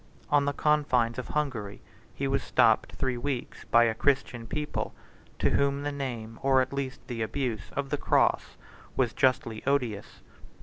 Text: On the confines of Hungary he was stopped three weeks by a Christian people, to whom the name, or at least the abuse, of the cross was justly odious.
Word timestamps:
On 0.31 0.45
the 0.45 0.51
confines 0.53 1.19
of 1.19 1.27
Hungary 1.27 1.79
he 2.15 2.27
was 2.27 2.41
stopped 2.41 2.93
three 2.93 3.17
weeks 3.17 3.65
by 3.65 3.83
a 3.83 3.93
Christian 3.93 4.47
people, 4.47 4.95
to 5.37 5.51
whom 5.51 5.83
the 5.83 5.91
name, 5.91 6.39
or 6.41 6.59
at 6.59 6.73
least 6.73 7.05
the 7.05 7.21
abuse, 7.21 7.69
of 7.73 7.91
the 7.91 7.97
cross 7.97 8.57
was 8.97 9.13
justly 9.13 9.63
odious. 9.67 10.21